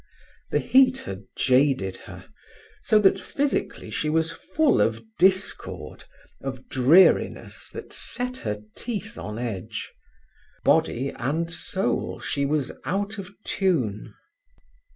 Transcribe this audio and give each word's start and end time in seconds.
The 0.49 0.57
heat 0.57 0.97
had 1.01 1.25
jaded 1.37 1.95
her, 2.09 2.25
so 2.81 2.97
that 2.97 3.19
physically 3.19 3.91
she 3.91 4.09
was 4.09 4.31
full 4.31 4.81
of 4.81 5.03
discord, 5.19 6.05
of 6.41 6.67
dreariness 6.69 7.69
that 7.73 7.93
set 7.93 8.37
her 8.37 8.63
teeth 8.75 9.19
on 9.19 9.37
edge. 9.37 9.93
Body 10.63 11.09
and 11.09 11.51
soul, 11.53 12.19
she 12.19 12.45
was 12.47 12.71
out 12.83 13.19
of 13.19 13.29
tune. 13.43 14.15